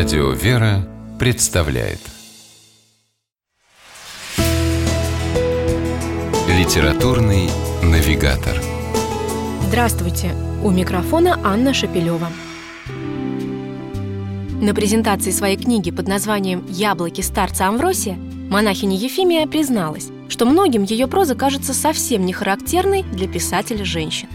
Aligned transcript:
Радио 0.00 0.30
«Вера» 0.30 0.88
представляет 1.18 1.98
Литературный 6.48 7.50
навигатор 7.82 8.62
Здравствуйте! 9.68 10.30
У 10.64 10.70
микрофона 10.70 11.38
Анна 11.44 11.74
Шапилева. 11.74 12.28
На 14.62 14.74
презентации 14.74 15.32
своей 15.32 15.58
книги 15.58 15.90
под 15.90 16.08
названием 16.08 16.64
«Яблоки 16.66 17.20
старца 17.20 17.68
Амвросия» 17.68 18.16
монахиня 18.48 18.96
Ефимия 18.96 19.46
призналась, 19.46 20.08
что 20.30 20.46
многим 20.46 20.84
ее 20.84 21.08
проза 21.08 21.34
кажется 21.34 21.74
совсем 21.74 22.24
не 22.24 22.32
характерной 22.32 23.02
для 23.02 23.28
писателя 23.28 23.84
женщин. 23.84 24.28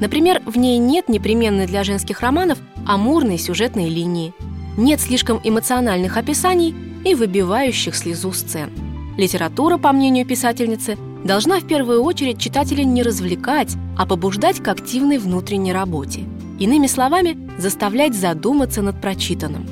Например, 0.00 0.40
в 0.46 0.56
ней 0.56 0.78
нет 0.78 1.08
непременной 1.08 1.66
для 1.66 1.82
женских 1.82 2.20
романов 2.20 2.58
амурной 2.86 3.36
сюжетной 3.36 3.88
линии, 3.88 4.32
нет 4.78 5.00
слишком 5.00 5.40
эмоциональных 5.44 6.16
описаний 6.16 6.74
и 7.04 7.14
выбивающих 7.14 7.94
слезу 7.94 8.32
сцен. 8.32 8.70
Литература, 9.18 9.76
по 9.76 9.92
мнению 9.92 10.24
писательницы, 10.24 10.96
должна 11.24 11.58
в 11.58 11.66
первую 11.66 12.02
очередь 12.02 12.40
читателя 12.40 12.84
не 12.84 13.02
развлекать, 13.02 13.74
а 13.96 14.06
побуждать 14.06 14.60
к 14.60 14.68
активной 14.68 15.18
внутренней 15.18 15.72
работе. 15.72 16.24
Иными 16.58 16.86
словами, 16.86 17.36
заставлять 17.58 18.14
задуматься 18.14 18.80
над 18.80 19.00
прочитанным. 19.00 19.66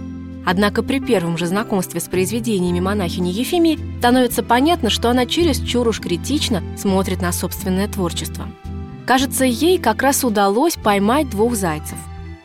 Однако 0.45 0.83
при 0.83 1.01
первом 1.01 1.39
же 1.39 1.47
знакомстве 1.47 2.01
с 2.01 2.05
произведениями 2.05 2.79
монахини 2.79 3.31
Ефимии 3.31 3.79
становится 3.99 4.45
понятно, 4.45 4.91
что 4.91 5.11
она 5.11 5.27
чересчур 5.27 5.89
уж 5.89 6.01
критично 6.01 6.63
смотрит 6.77 7.21
на 7.21 7.33
собственное 7.33 7.89
творчество. 7.89 8.47
Кажется, 9.07 9.45
ей 9.45 9.79
как 9.79 10.03
раз 10.03 10.25
удалось 10.25 10.75
поймать 10.75 11.31
двух 11.31 11.55
зайцев. 11.55 11.99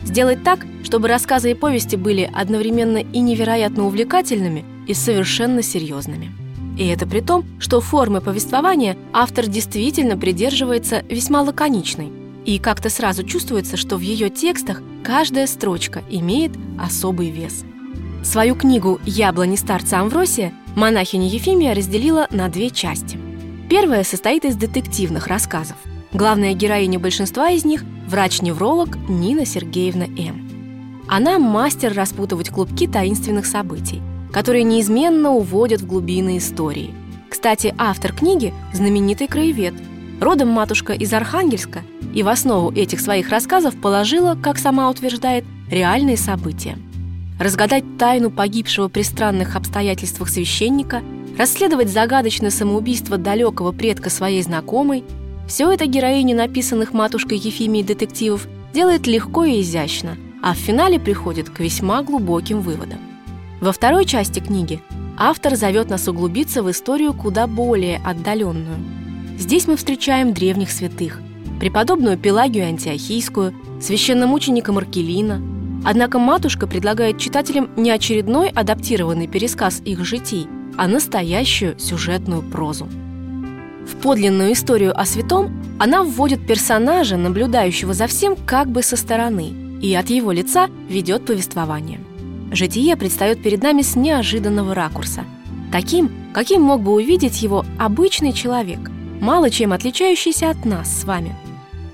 Сделать 0.04 0.44
так, 0.44 0.66
чтобы 0.84 1.08
рассказы 1.08 1.52
и 1.52 1.56
повести 1.56 1.96
были 1.96 2.30
одновременно 2.34 2.98
и 2.98 3.20
невероятно 3.20 3.86
увлекательными, 3.86 4.66
и 4.88 4.94
совершенно 4.94 5.62
серьезными. 5.62 6.32
И 6.78 6.88
это 6.88 7.06
при 7.06 7.22
том, 7.22 7.46
что 7.60 7.82
формы 7.82 8.22
повествования 8.22 8.98
автор 9.14 9.48
действительно 9.48 10.18
придерживается 10.18 11.04
весьма 11.10 11.42
лаконичной. 11.42 12.12
И 12.46 12.58
как-то 12.58 12.90
сразу 12.90 13.24
чувствуется, 13.24 13.78
что 13.78 13.98
в 13.98 14.02
ее 14.02 14.30
текстах 14.30 14.82
каждая 15.04 15.46
строчка 15.46 16.04
имеет 16.10 16.52
особый 16.80 17.30
вес. 17.30 17.64
Свою 18.24 18.56
книгу 18.56 19.00
«Яблони 19.06 19.56
старца 19.56 20.00
Амвросия» 20.00 20.54
монахиня 20.76 21.28
Ефимия 21.28 21.76
разделила 21.76 22.28
на 22.32 22.50
две 22.50 22.70
части. 22.70 23.20
Первая 23.70 24.04
состоит 24.04 24.46
из 24.46 24.56
детективных 24.56 25.28
рассказов. 25.28 25.78
Главная 26.14 26.54
героиня 26.54 27.00
большинства 27.00 27.52
из 27.52 27.64
них– 27.64 27.84
врач-невролог 28.12 28.98
Нина 29.10 29.46
Сергеевна 29.46 30.06
М. 30.06 31.04
Она 31.08 31.40
мастер 31.40 31.94
распутывать 31.94 32.50
клубки 32.50 32.88
таинственных 32.88 33.46
событий, 33.46 34.02
которые 34.32 34.64
неизменно 34.64 35.32
уводят 35.32 35.82
в 35.82 35.88
глубины 35.88 36.38
истории. 36.38 36.94
Кстати, 37.30 37.74
автор 37.78 38.14
книги– 38.14 38.54
знаменитый 38.74 39.28
краевед. 39.28 39.74
Родом 40.20 40.50
матушка 40.50 40.94
из 40.94 41.12
Архангельска, 41.14 41.82
и 42.14 42.22
в 42.22 42.28
основу 42.28 42.72
этих 42.72 43.00
своих 43.00 43.30
рассказов 43.30 43.80
положила, 43.82 44.36
как 44.36 44.60
сама 44.60 44.90
утверждает, 44.90 45.46
реальные 45.70 46.18
события. 46.18 46.78
Разгадать 47.40 47.98
тайну 47.98 48.30
погибшего 48.30 48.90
при 48.90 49.02
странных 49.02 49.56
обстоятельствах 49.56 50.30
священника, 50.30 51.02
расследовать 51.38 51.90
загадочное 51.90 52.52
самоубийство 52.52 53.18
далекого 53.18 53.72
предка 53.72 54.10
своей 54.10 54.44
знакомой– 54.44 55.04
все 55.48 55.72
это 55.72 55.86
героиня 55.86 56.36
написанных 56.36 56.94
матушкой 56.94 57.38
Ефимии 57.38 57.84
детективов 57.84 58.48
делает 58.74 59.08
легко 59.08 59.44
и 59.44 59.62
изящно, 59.62 60.18
а 60.42 60.54
в 60.54 60.58
финале 60.58 61.00
приходит 61.00 61.50
к 61.50 61.60
весьма 61.60 62.04
глубоким 62.04 62.62
выводам. 62.62 63.00
Во 63.60 63.72
второй 63.72 64.06
части 64.06 64.40
книги 64.40 64.82
автор 65.18 65.56
зовет 65.56 65.90
нас 65.90 66.08
углубиться 66.08 66.64
в 66.64 66.72
историю 66.72 67.14
куда 67.14 67.48
более 67.48 68.02
отдаленную. 68.04 68.78
Здесь 69.38 69.68
мы 69.68 69.76
встречаем 69.76 70.34
древних 70.34 70.72
святых, 70.72 71.22
преподобную 71.60 72.18
Пелагию 72.18 72.66
Антиохийскую, 72.66 73.54
священномученика 73.80 74.72
Маркелина. 74.72 75.42
Однако 75.84 76.18
матушка 76.20 76.68
предлагает 76.68 77.18
читателям 77.20 77.70
не 77.76 77.92
очередной 77.92 78.50
адаптированный 78.50 79.28
пересказ 79.28 79.82
их 79.84 80.04
житий, 80.06 80.48
а 80.78 80.88
настоящую 80.88 81.78
сюжетную 81.80 82.42
прозу. 82.44 82.88
В 83.88 83.96
подлинную 84.02 84.54
историю 84.54 85.00
о 85.00 85.06
святом 85.06 85.52
она 85.80 86.04
вводит 86.04 86.46
персонажа, 86.46 87.18
наблюдающего 87.18 87.94
за 87.94 88.08
всем 88.08 88.36
как 88.36 88.70
бы 88.70 88.84
со 88.84 88.96
стороны, 88.96 89.54
и 89.82 89.94
от 89.96 90.10
его 90.10 90.32
лица 90.32 90.70
ведет 90.90 91.26
повествование– 91.26 92.00
Житие 92.52 92.98
предстает 92.98 93.42
перед 93.42 93.64
нами 93.64 93.82
с 93.82 93.96
неожиданного 93.96 94.76
ракурса. 94.76 95.24
Таким, 95.72 96.12
каким 96.34 96.62
мог 96.62 96.82
бы 96.82 96.92
увидеть 96.92 97.42
его 97.42 97.66
обычный 97.80 98.34
человек, 98.34 98.92
мало 99.22 99.50
чем 99.50 99.72
отличающийся 99.72 100.50
от 100.50 100.66
нас 100.66 101.02
с 101.02 101.06
вами. 101.06 101.34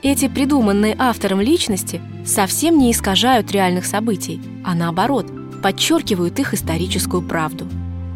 Эти 0.02 0.28
придуманные 0.28 0.96
автором 0.98 1.42
личности 1.42 2.02
совсем 2.26 2.80
не 2.80 2.92
искажают 2.92 3.52
реальных 3.52 3.86
событий, 3.86 4.42
а 4.66 4.74
наоборот, 4.74 5.28
подчеркивают 5.62 6.40
их 6.40 6.56
историческую 6.56 7.22
правду. 7.22 7.68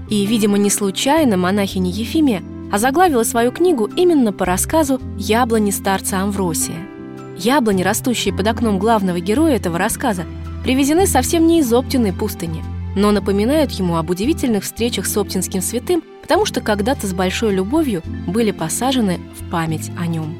И, 0.09 0.25
видимо, 0.25 0.57
не 0.57 0.71
случайно 0.71 1.37
монахиня 1.37 1.91
Ефимия 1.91 2.41
озаглавила 2.71 3.23
свою 3.23 3.51
книгу 3.51 3.89
именно 3.95 4.31
по 4.31 4.45
рассказу 4.45 4.99
«Яблони 5.17 5.71
старца 5.71 6.21
Амвросия». 6.21 6.77
Яблони, 7.37 7.83
растущие 7.83 8.33
под 8.33 8.47
окном 8.47 8.79
главного 8.79 9.19
героя 9.19 9.55
этого 9.55 9.77
рассказа, 9.77 10.25
привезены 10.63 11.07
совсем 11.07 11.47
не 11.47 11.59
из 11.59 11.73
Оптиной 11.73 12.13
пустыни, 12.13 12.63
но 12.95 13.11
напоминают 13.11 13.71
ему 13.71 13.97
об 13.97 14.09
удивительных 14.09 14.63
встречах 14.63 15.05
с 15.05 15.17
Оптинским 15.17 15.61
святым, 15.61 16.03
потому 16.21 16.45
что 16.45 16.61
когда-то 16.61 17.07
с 17.07 17.13
большой 17.13 17.53
любовью 17.53 18.03
были 18.27 18.51
посажены 18.51 19.19
в 19.39 19.49
память 19.49 19.91
о 19.97 20.07
нем. 20.07 20.35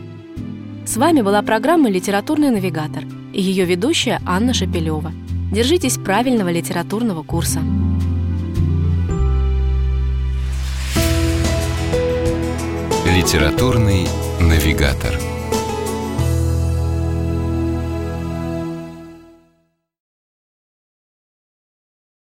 С 0.86 0.97
вами 0.97 1.22
была 1.22 1.41
программа 1.41 1.90
«Литературный 1.90 2.50
навигатор» 2.50 3.03
и 3.34 3.41
ее 3.41 3.66
ведущая 3.66 4.22
Анна 4.25 4.53
Шапилева. 4.53 5.12
Держитесь 5.52 5.97
правильного 5.97 6.50
литературного 6.50 7.24
курса. 7.24 7.59
Литературный 13.22 14.08
навигатор. 14.40 15.31